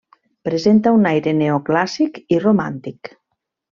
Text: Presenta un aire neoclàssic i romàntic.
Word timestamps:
Presenta 0.47 0.93
un 0.99 1.03
aire 1.09 1.33
neoclàssic 1.43 2.19
i 2.37 2.41
romàntic. 2.47 3.17